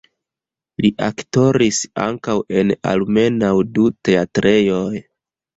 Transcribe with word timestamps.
Li 0.85 0.89
aktoris 1.07 1.81
ankaŭ 2.05 2.37
en 2.63 2.73
almenaŭ 2.95 3.53
du 3.77 3.87
teatrejoj. 4.09 4.93